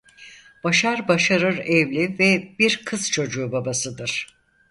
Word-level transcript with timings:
Başar 0.63 1.07
Başarır 1.07 1.57
evli 1.57 2.19
ve 2.19 2.53
bir 2.59 2.81
kız 2.85 3.11
çocuğu 3.11 3.51
babasıdır. 3.51 4.27